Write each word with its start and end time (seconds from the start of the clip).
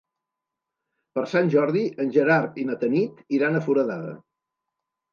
Per 1.19 1.25
Sant 1.35 1.51
Jordi 1.57 1.85
en 2.05 2.11
Gerard 2.17 2.59
i 2.65 2.67
na 2.73 2.81
Tanit 2.87 3.23
iran 3.41 3.57
a 3.57 3.65
Foradada. 3.71 4.21